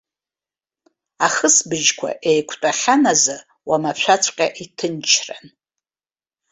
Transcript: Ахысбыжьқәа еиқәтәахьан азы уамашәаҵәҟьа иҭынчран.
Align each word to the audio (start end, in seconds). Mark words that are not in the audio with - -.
Ахысбыжьқәа 1.25 2.09
еиқәтәахьан 2.31 3.03
азы 3.11 3.37
уамашәаҵәҟьа 3.67 4.47
иҭынчран. 4.63 5.45